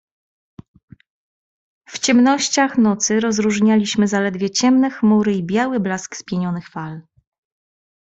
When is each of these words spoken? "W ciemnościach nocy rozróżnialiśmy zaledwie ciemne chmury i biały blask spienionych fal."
"W 1.85 1.99
ciemnościach 1.99 2.77
nocy 2.77 3.19
rozróżnialiśmy 3.19 4.07
zaledwie 4.07 4.49
ciemne 4.49 4.89
chmury 4.91 5.33
i 5.33 5.43
biały 5.43 5.79
blask 5.79 6.15
spienionych 6.15 6.69
fal." 6.69 7.01